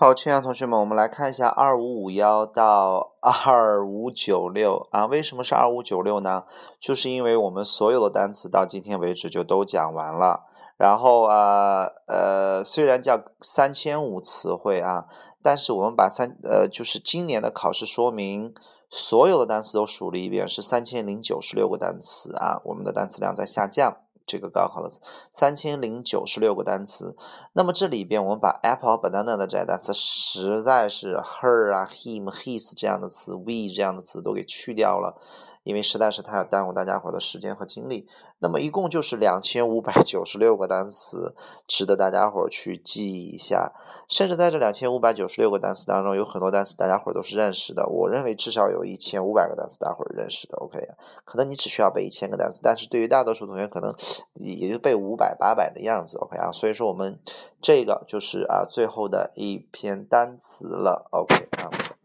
[0.00, 5.06] 好，亲爱的同学们，我们来看一下二五五幺到二五九六啊。
[5.06, 6.44] 为什么是二五九六呢？
[6.78, 10.44] 就是因为我们所有的单词到今天为止就都讲完了。
[10.76, 15.06] 然后啊，呃，虽然叫三千五词汇啊，
[15.42, 18.54] 但是我们把三呃，就是今年的考试说明，
[18.88, 22.62] 所有的单词都数了一遍，是三千零九十六个单词啊。
[22.66, 23.96] 我们的单词量在下降。
[24.28, 25.00] 这个高考的词
[25.32, 27.16] 三千零九十六个单词，
[27.54, 35.18] 那么这里边我们把 apple、banana 的这些单词，实在是 her 啊、him、his 这样的词，we 这样的词都给去掉了。
[35.68, 38.08] 因为实在是太耽误大家伙的时间和精力，
[38.38, 41.36] 那么一共就是两千五百九十六个单词，
[41.66, 43.74] 值得大家伙去记一下。
[44.08, 47.86] 甚至在这两千五百九十六个单词当中，有很多单词大家伙都是认识的。
[47.86, 50.56] 我认为至少有一千五百个单词大伙认识的。
[50.56, 50.78] OK，
[51.26, 53.94] 可能你只需要背一千个单词，但是对于大多数同学可能
[54.32, 56.16] 也就背五百、八百的样子。
[56.16, 57.18] OK 啊，所以说我们
[57.60, 61.06] 这个就是啊最后的一篇单词了。
[61.10, 61.97] OK 啊。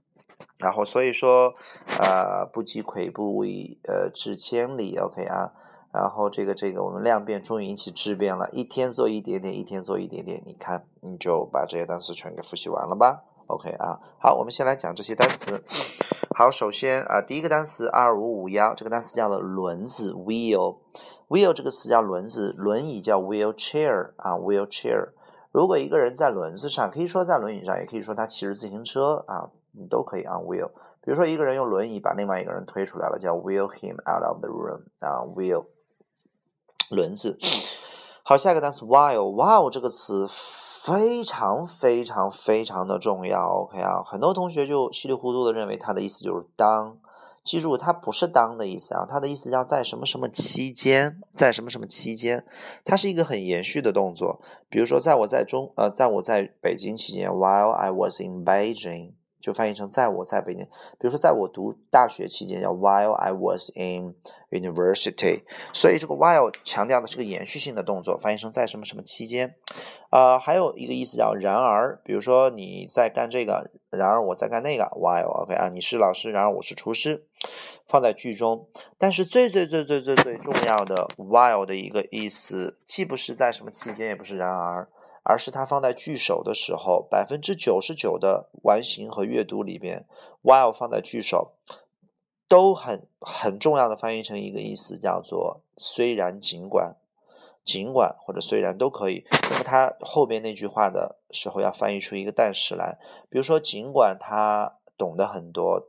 [0.59, 1.53] 然后所以说，
[1.99, 3.43] 呃，不积跬步，
[3.83, 4.95] 呃，至千里。
[4.97, 5.51] OK 啊，
[5.91, 15.63] 然后这个这个我们量变终于引起质变了，一天做一点点，一天做一点点，你看你就把这些单词全给复习完了吧？OK 啊，好，我们先来讲这些单词。
[16.35, 25.09] 好，首先啊，第一个单词二五五幺，这个单词叫做轮子，wheel，wheel 这个词叫轮子，轮椅叫 wheelchair 啊，wheelchair。
[25.51, 29.49] 如果一个人在轮子上，可以说在轮椅上，也可以说他骑着自行车啊。
[29.73, 30.69] 你都可以啊，wheel。
[31.01, 35.65] 比如说一个人用轮椅把另外一个人推出来了，叫 wheel him out of the room 啊，wheel
[36.89, 37.37] 轮子。
[38.23, 46.97] 好，下一个单词 while，while 这个词非常非常非常的重要，OK 啊，很多同学就稀里糊涂的认为它的意思就是当，
[47.43, 52.45] 记住它不是当的意思啊，它的意思叫在什么什么期间，在什么什么期间，
[52.85, 54.39] 它是一个很延续的动作。
[54.69, 59.15] 比如说在我在中呃，在我在北京期间，while I was in Beijing。
[59.43, 64.15] 就翻译成在我在北京，比如说在我读大学期间，叫 while I was in
[64.49, 65.43] university。
[65.73, 69.55] 所以这个 while 强调的是个延续性的动作，翻译成在什么什么期间。
[70.09, 74.85] 啊，还有一个意思叫然而，比如说你在干这个，然而我在干那个。
[74.95, 77.25] while OK 啊，你是老师，然而我是厨师，
[77.85, 78.69] 放在句中。
[78.97, 84.87] 但是最最最最最最重要的 while 的一个意思，既不是在什么期间，也不是然而。
[85.23, 90.05] 而是它放在句首的时候，百分之九十九的完形和阅读里边
[90.43, 91.53] ，while 放在句首
[92.49, 96.97] 都很很重要的翻译成一个意思，叫做虽然、尽管、
[97.63, 99.25] 尽管或者虽然都可以。
[99.49, 105.87] 那么它后边那句话的时候要翻译出一个但是来，比如说尽管他懂得很多，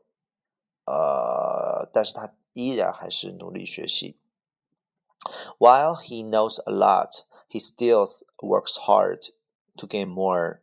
[0.87, 4.17] 呃，但是他依然还是努力学习。
[5.59, 7.25] While he knows a lot.
[7.54, 8.06] he still
[8.42, 9.30] works hard
[9.78, 10.60] to gain more.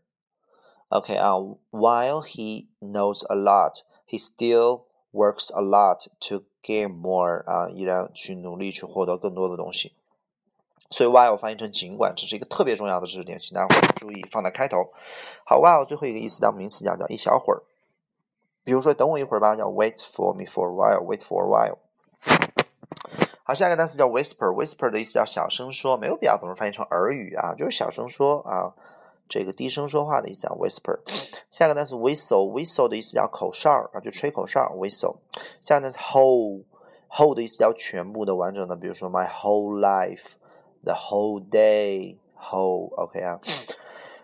[0.89, 7.43] Okay, uh, while he knows a lot, he still works a lot to gain more
[7.45, 9.95] 啊，依然去努力去获得更多的东西。
[10.91, 14.93] 所以 while 翻译成尽管，这是一个特别重要的知识点，请大家伙注意放在开头。
[15.45, 17.63] 好，while 最后一个意思当名词讲叫一小会儿，
[18.63, 21.79] 比如说等我一会儿吧，叫 wait for me for a while，wait for a while。
[23.52, 28.72] 好，下一个单词叫 whisper，whisper 的意思叫小声说，没有必要总是翻译成耳语啊，就是小声说啊，
[29.28, 31.02] 这个低声说话的意思叫 whisper。
[31.50, 35.18] 下一个单词 whistle，whistle 的意思叫口哨啊，就吹口哨 whistle。
[35.60, 43.42] 下一个单词 whole，whole 的意思叫全部的、完整的，比如说 my whole life，the whole day，whole，OK 啊。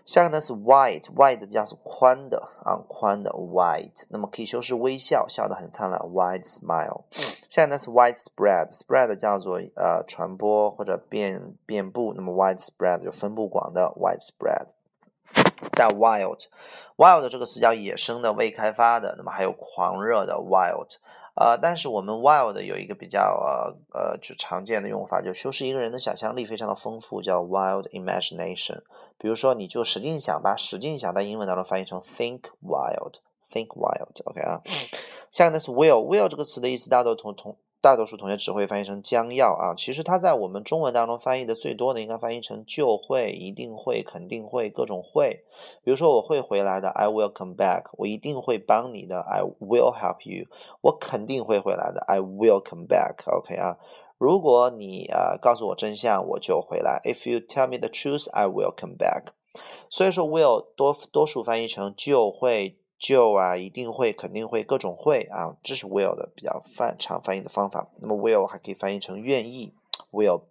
[0.08, 7.02] 下个呢是 wide，wide 的叫是宽的啊，宽的 wide，那么可以修饰微笑，笑得很灿烂，wide smile。
[7.50, 14.68] 下个呢是 widespread，spread 叫做呃传播或者遍遍布，那么 widespread 就分布广的 widespread。
[15.74, 20.96] 在 wild，wild 这个词叫野生的、未开发的，那么还有狂热的 wild。
[21.40, 28.82] 呃，但是我们 wild 有一个比较呃呃就常见的用法，就修饰一个人的想象力非常的丰富，叫 wild imagination。
[29.20, 34.62] 比如说，你就使劲想吧，使劲想，在英文当中翻译成 think wild，think wild，OK 啊。
[35.32, 45.44] 下个呢是 will，will 这个词的意思，大家都同同大多数同学只会翻译成将要啊，其实它在我们中文当中翻译的最多的应该翻译成就会、一定会、肯定会、各种会。
[45.84, 50.48] 比如说我会回来的，I will come back，我一定会帮你的，I will help you，
[50.82, 53.78] 我肯定会回来的，I will come back，OK 啊。
[54.18, 59.28] 如果你啊告诉我真相，我就回来，If you tell me the truth，I will come back。
[59.90, 62.80] 所以说 will 多多数翻译成就会。
[63.00, 67.90] 就啊，一定会，肯定会，各种会啊，这是 will 的比较泛常翻译的方法。
[68.02, 69.76] 那么 will 还可以翻译成愿意
[70.12, 70.44] ，will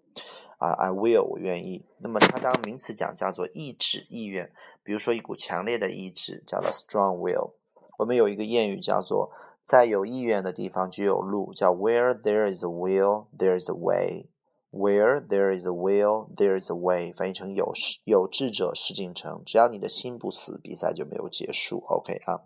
[0.58, 1.84] 啊，I will 我愿意。
[1.98, 4.52] 那么它当名词讲叫做意志、意愿。
[4.84, 7.54] 比如说一股强烈的意志，叫做 strong will。
[7.98, 14.28] 我们有一个谚语叫做“在有意愿的地方就有路”，叫 “Where there is a will, there is a way”。
[14.76, 17.10] Where there is a will, there is a way。
[17.10, 17.72] 翻译成有
[18.04, 19.42] 有志者事竟成。
[19.46, 21.82] 只要你的心不死，比赛就没有结束。
[21.88, 22.42] OK 啊，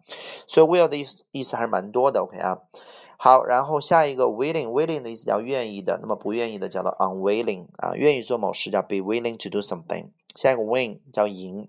[0.47, 2.21] 所以 will 的意思意思还是蛮多的。
[2.21, 2.61] OK 啊，
[3.19, 10.11] 好，然后下一个 willing，willing 的意思叫愿意的，那么不愿意的叫做 unwilling 啊，愿意做某事叫 be willing to do something。
[10.37, 11.69] 下一个 win 叫赢，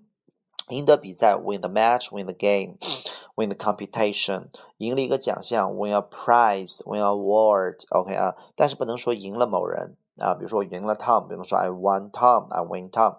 [0.68, 4.44] 赢得比赛 win the match，win the game，win the competition，
[4.76, 7.78] 赢了一个奖项 win a prize，win a award。
[7.90, 9.96] OK 啊，但是不能说赢了某人。
[10.22, 13.16] 啊，比如说我赢了 Tom，比如说 I won Tom，I win Tom。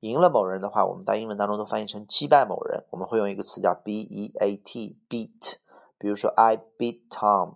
[0.00, 5.54] 赢了某人的话，我们在英文当中都翻译成击败某人，我们会用一个词叫 beat，beat。
[5.98, 7.54] 比如说 I beat Tom，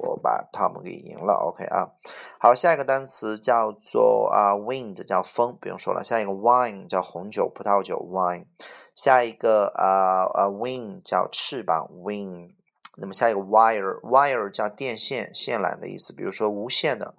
[0.00, 1.34] 我把 Tom 给赢了。
[1.34, 1.92] OK 啊，
[2.40, 6.02] 好，下一个单词叫做啊 wind，叫风，不用说了。
[6.02, 8.46] 下一个 wine 叫红酒、葡萄酒 wine。
[8.94, 12.50] 下一个啊啊 wing 叫翅膀 wing。
[12.98, 17.14] 那么下一个 wire，wire 叫电线、线缆的意思，比如说无线的。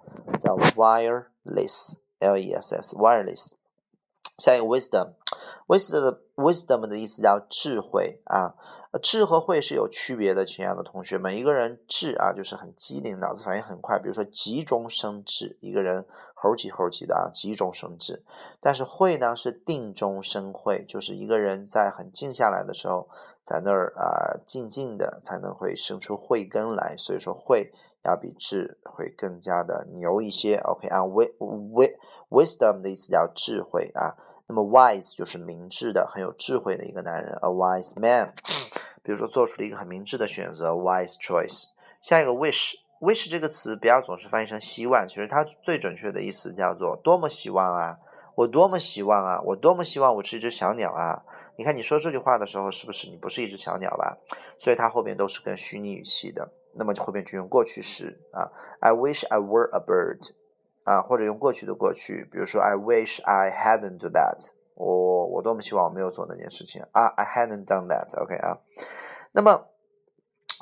[0.48, 3.52] 叫 wireless，L-E-S-S，wireless。
[4.38, 8.54] 下一个 wisdom，wisdom，wisdom 的意思叫智慧啊。
[9.02, 11.36] 智和慧是有区别的，亲爱的同学们。
[11.36, 15.58] 一个人智啊，就是很机灵，脑子反应很快，比如说急中生智。
[15.60, 18.24] 一个人猴急猴急的啊，急中生智。
[18.60, 23.10] 但是慧呢，是定中生慧，就是一个人在很静下来的时候，
[23.42, 26.96] 在那儿啊，静静的才能会生出慧根来。
[26.96, 27.70] 所以说慧。
[28.08, 31.94] 要比智会更加的牛一些，OK 啊，wi wi
[32.30, 34.16] wisdom 的意思叫智慧啊，
[34.48, 38.32] 那么 wise 就是明智的，很有智慧的一个男人，a wise man，
[39.02, 41.64] 比如说做出了一个很明智的选择，wise choice。
[42.00, 47.98] 下一个 wish，wish 这个词不要总是翻译成希望，其实它最准确的意思叫做多么希望啊，
[48.36, 51.22] 我多么希望啊，我多么希望我是一只小鸟啊。
[51.56, 54.16] 你看你说这句话的时候，是不是你不是一只小鸟吧？
[54.60, 56.52] 所以它后边都是跟虚拟语气的。
[56.78, 60.30] 那么就后面就用过去式啊，I wish I were a bird，
[60.84, 66.82] 啊，或者用过去的过去，比如说 I wish I hadn't do that，我我多么希望我没有做那件事情。
[66.92, 68.58] 啊，I hadn't done that，OK 啊，
[69.32, 69.66] 那么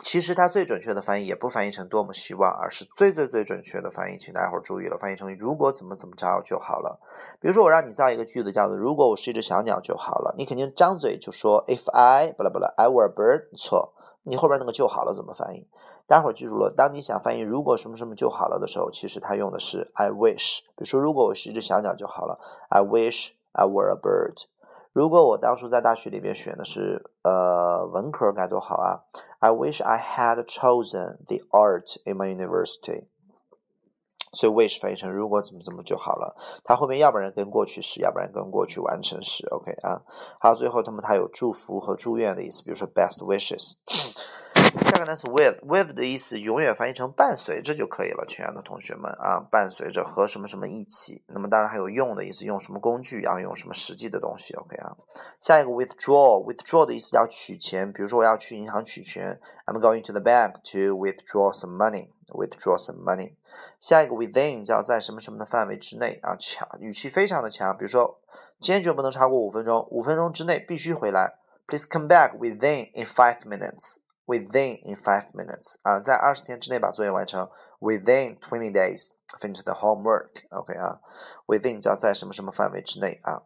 [0.03, 7.01] 其实它最准确的翻译也不翻译成多么希望，而是最最最准确的翻译，请大家伙注意了，翻译成如果怎么怎么着就好了。
[7.41, 15.67] 比如说我让你造一个句子，叫做如果我是一只小鸟就好了，你肯定张嘴就说 If I 不啦不啦，I were a bird，错，你后边那个就好了怎么翻译？
[16.06, 20.61] 待会儿记住了，当你想翻译“如果什么什么就好了”的时候，其实它用的是 “I wish”。
[20.76, 22.38] 比如说，如果我是一只小鸟就好了
[22.69, 24.44] ，“I wish I were a bird”。
[24.93, 29.03] 如果我当初在大学里面选的是呃文科该多好啊
[29.41, 33.06] ！“I wish I had chosen the art in my university”。
[34.32, 39.47] 所以 “wish” 翻译成“如果怎么怎么就好了”，它后面要不然跟过去时，要不然跟过去完成时。
[39.49, 40.02] OK 啊，
[40.38, 43.75] 还有最后，他们它有祝福和祝愿的意思，比如说 “best wishes”。
[44.84, 51.25] 下个单词 with，with 的意思永远翻译成伴随着就可以了，亲爱的同学们啊，伴随着和什么什么一起。
[51.28, 54.55] 那么当然还有用的意思，用什么工具，然后用什么实际的东西。
[54.55, 54.96] OK 啊，
[55.40, 63.34] 下一个 withdraw，withdraw 的意思叫取钱，比如说我要去银行取钱，I'm going to the bank to withdraw some money，withdraw some money。
[63.81, 68.20] 下一个 within 叫在什么什么的范围之内啊，强语气非常的强，比如说
[68.61, 71.34] 坚决不能超过五分钟，五分钟之内必须回来
[71.67, 73.97] ，Please come back within in five minutes。
[74.25, 77.50] Within in five minutes 啊，在二十天之内把作业完成。
[77.82, 81.01] Within twenty days finish the homework。OK 啊，
[81.48, 83.44] Within 叫在什么什么范围之内啊。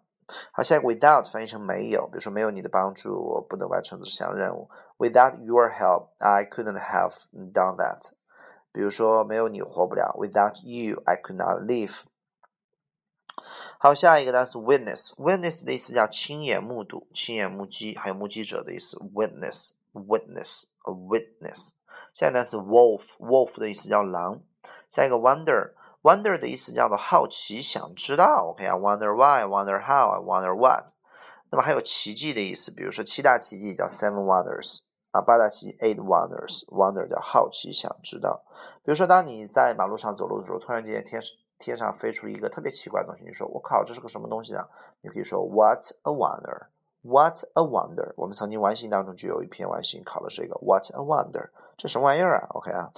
[0.52, 4.70] 好，下一个 Without 翻译成没有，比如说没有你的帮助，我不能完成这项任务。
[4.98, 8.12] Without your help, I couldn't have done that。
[8.72, 10.16] 比如说没有你活不了。
[10.20, 12.02] Without you, I could not live。
[13.80, 18.98] 好，下一个单词 Witness。Witness 的意思叫亲眼目睹、亲眼目击，还有目击者的意思。
[18.98, 21.73] Witness。Witness A witness。
[22.13, 24.41] 下一个单词 wolf，wolf 的意思叫狼。
[24.89, 28.51] 下一个 wonder，wonder 的意思叫做好奇、想知道。
[28.51, 30.91] OK 啊，wonder why，wonder how，I wonder what。
[31.51, 36.65] 那么还有奇迹的意思，比如说七大奇迹叫 seven wonders 啊，八大奇迹 eight wonders。
[36.67, 38.43] wonder 叫好奇、想知道。
[38.83, 41.21] 比如说，当你在马路上走路的时候，突然间天
[41.59, 44.67] 天上飞出一个特别奇怪的东西，你说我靠，这是个什么东西呢？
[45.03, 46.67] 你可以说 What a wonder。
[47.03, 48.13] What a wonder！
[48.17, 50.59] 我们曾经完形当中就有一篇完形考的是一个。
[50.61, 51.49] What a wonder！
[51.77, 52.93] 这什么玩意儿啊？OK 啊，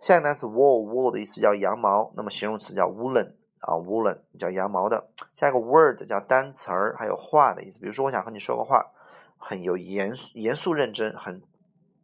[0.00, 5.08] 下一个单词 wool，wool 的意思叫羊毛，那么形容词叫 woolen 啊，woolen 叫羊毛的。
[5.34, 7.80] 下一个 word 叫单词儿，还有话的意思。
[7.80, 8.92] 比如说，我想和你说个话，
[9.36, 11.42] 很有严严肃认真、很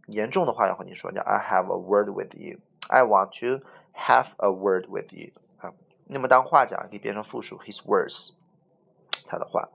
[0.06, 2.58] 严重的话要和你说，叫 I have a word with you。
[2.88, 5.72] I want to have a word with you 啊。
[6.06, 8.30] 那么当话讲可以变成复数，his words，
[9.28, 9.68] 他的话。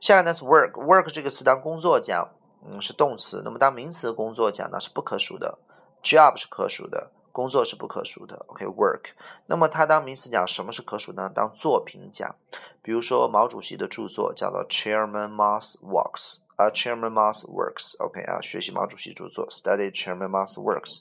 [0.00, 2.28] 下一个单词 work，work 这个词当工作讲，
[2.66, 5.58] 嗯，是动词；那么当名词工作讲呢，是不可数的。
[6.02, 8.44] job 是可数的，工作是不可数的。
[8.48, 9.10] OK，work。
[9.46, 11.28] 那么它当名词讲，什么是可数呢？
[11.34, 12.36] 当作品讲，
[12.80, 17.96] 比如说毛主席的著作叫做 Chairman Mao's Works，啊，Chairman Mao's Works。
[17.98, 21.00] OK 啊，学习毛主席著作，study Chairman Mao's Works。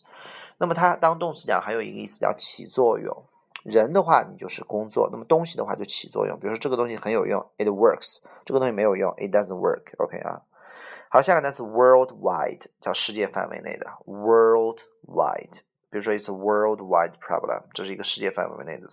[0.58, 3.26] 那么它当动词讲，还有一个意思叫起作用。
[3.66, 6.40] 人的话，你就是工作；那么东西的话，就起作用。
[6.40, 9.92] 比如说这个东西很有用，it works；这个东西没有用，it doesn't work。
[9.98, 10.44] OK 啊。
[11.10, 15.62] 好，下个单词 worldwide 叫世界范围内的 worldwide。
[15.90, 18.88] 比如说，it's a worldwide problem，这是一个世界范围内的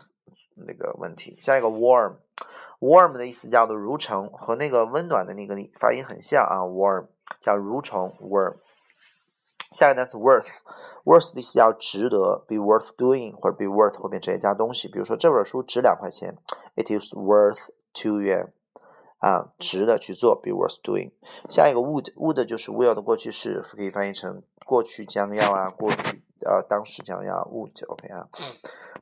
[0.55, 1.37] 那个问题。
[1.39, 7.09] 下一个 warm，warm 的意思叫做蠕虫，和那个温暖的那个发音很像啊，warm
[7.41, 8.55] 叫蠕虫 worm。
[9.73, 14.89] 下一个单词 worth，worth 的意思叫值得，be worth doing 或者 be worth 后面直接加东西。
[14.89, 16.37] 比如说这本书值两块钱
[16.77, 18.53] ，it is worth two 元
[19.19, 21.13] 啊，值得去做，be worth doing。
[21.49, 28.29] 下一个 would，would 就是 will 的过去式，可以翻译成过去将要啊，过去呃当时将要 would，OK 啊。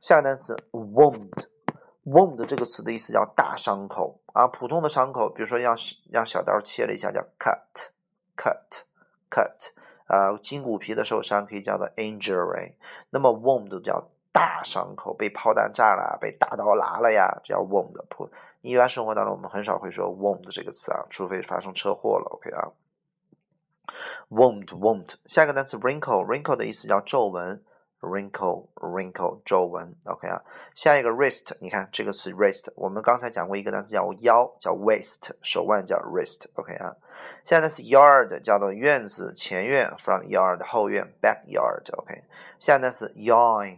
[0.01, 5.77] 下一个单词 wound，wound 这个词的意思叫大伤口啊，普通的伤口，比如说让
[6.11, 9.73] 让小刀切了一下叫 cut，cut，cut。
[10.11, 12.75] 呃，筋骨皮的受伤可以叫做 injury，
[13.11, 17.95] 那么 wound 叫大伤口，被炮弹炸了，被大刀剌了呀，这叫 wound。
[18.09, 18.29] 普
[18.61, 22.29] 一般生活当中，我们很少会说 wound 这个词啊，除非发生车祸了。
[22.33, 22.75] OK 啊
[24.31, 25.15] ，wound wound。
[25.27, 27.63] 下一个单词 wrinkle，wrinkle 的意思叫皱纹。
[28.01, 30.43] Wrinkle wrinkle 皱纹，OK 啊，
[30.75, 36.97] 下一个 wrist，你看这个词 wrist，我们刚才讲过一个单词叫腰，叫 waist，手腕叫 wrist，OK 啊，
[37.45, 42.25] 下一个是 yard，叫做院子、前院，front yard 后院，backyard，OK，
[42.59, 43.77] 下一个是 yawn，yawn，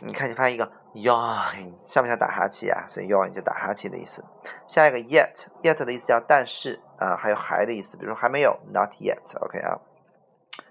[0.00, 2.84] 你看你发一个 yawn，像不像打哈欠啊？
[2.88, 4.24] 所以 yawn 就打哈欠的意思。
[4.66, 9.78] 下一个 yet，yet 的意思叫但是啊，还有还的意思，比如说还没有，not yet，OK 啊。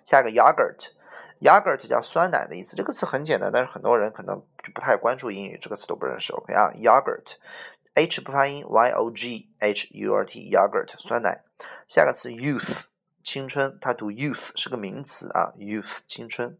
[0.05, 2.75] 下一个 yogurt，yogurt 叫酸奶的意思。
[2.75, 6.33] 这个词很简单，但是很多人可能就不太关注英语，这个词都不认识。
[6.33, 11.43] OK 啊，yogurt，h 不发音，y o g h u r t，yogurt 酸奶。
[11.87, 12.85] 下个词 youth，
[13.23, 16.57] 青春，它读 youth 是个名词啊，youth 青春。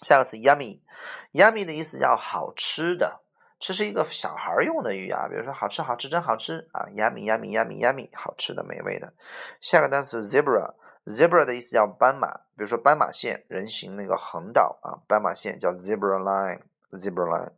[0.00, 3.20] 下个词 yummy，yummy 的意思叫好吃的，
[3.58, 9.12] 这是一个小孩用的语啊，比如说好吃好吃真好吃啊，yummy yummy yummy yummy 好吃的美味的。
[9.60, 10.74] 下个单词 zebra。
[11.04, 17.52] Zebra 的意思叫斑马，比如说斑马线，人行那个横道啊，斑马线叫 zebra line，zebra line。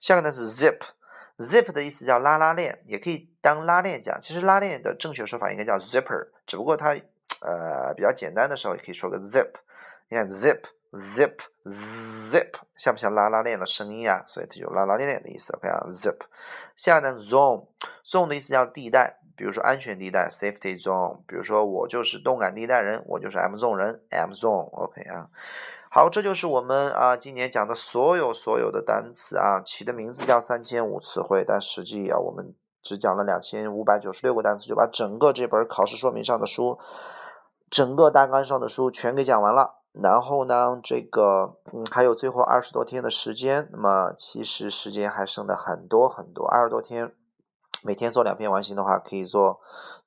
[0.00, 4.20] 下个单词 zip，zip 的意思叫拉拉链，也可以当拉链讲。
[4.20, 6.94] 其实拉链的正确说法应该叫 zipper，只不过它
[7.40, 9.50] 呃比较简单的时候也可以说个 zip。
[10.08, 11.40] 你看 zip，zip，zip，
[12.76, 14.22] 像不像拉拉链的声音啊？
[14.26, 15.54] 所以它有拉拉链的意思。
[15.54, 16.18] OK 啊，zip。
[16.76, 19.20] 下个单 zone，zone 的意思叫地带。
[19.40, 24.68] 比如说安全地带 （safety zone），比如说我就是动感地带人，我就是 M zone 人 （M zone）。
[24.70, 25.30] OK 啊，
[25.90, 36.78] 好，这就是我们啊今年讲的所有所有的单词啊，起的名字叫三千五词汇，但实际啊我们只讲了两千五百九十六个单词，就把整个这本考试说明上的书，
[37.70, 39.76] 整个大纲上的书全给讲完了。
[39.94, 47.14] 然后呢，这个嗯还有最后二十多天的时间，那么其实时间还剩的很多很多，二十多天。
[47.82, 49.60] 每天做两篇完形的话，可以做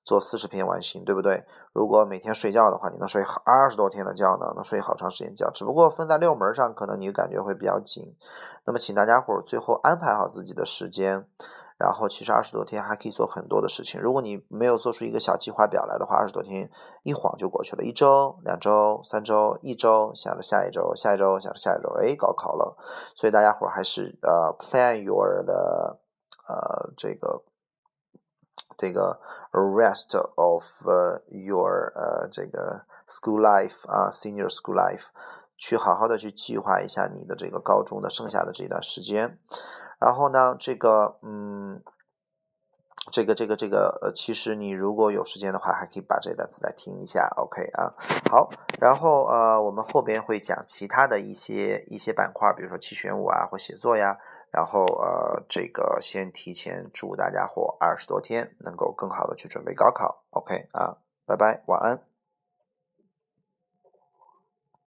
[0.04, 1.46] 做四十篇完形，对不对？
[1.74, 4.54] 如果每天睡觉的话，你能睡二十多天的觉呢？
[4.56, 5.50] 能睡好长时间觉。
[5.52, 8.16] 只不过分在六门上，可能你感觉会比较紧。
[8.66, 11.28] 那么，请大家伙儿最后安排好自己的时间，
[11.78, 14.00] 然后其实二十多天还可以做很多的事情。
[14.00, 16.70] 如果你没有做出一个小计划表来的话，二十多天
[17.02, 17.84] 一晃就过去了。
[17.84, 22.78] 一周、两周、三周、一周，想着下一周，下一周想着下一周，哎，高考了。
[23.16, 26.00] 所以大家伙儿还是呃，plan your 的
[26.48, 27.44] 呃这个。
[28.78, 29.20] 这个
[29.52, 30.64] rest of
[31.30, 35.08] your 呃这个 school life 啊 senior school life，
[35.58, 39.38] 去好好的去计划一下你的这个高中的剩下的这段时间。
[40.00, 41.82] 然后呢，这个嗯，
[43.12, 47.30] 这个这个这个呃，其实你如果有时间的话，还可以把这段词再听一下。
[47.38, 47.96] OK 啊，
[48.30, 48.50] 好。
[48.80, 54.18] 然后呃，我们后边会讲其他的一些一些板块，比如说七选五啊，或写作呀。
[54.54, 62.13] 然后呃，这个先提前祝大家伙二十多天能够更好的去准备高考，OK 啊，拜拜，晚安。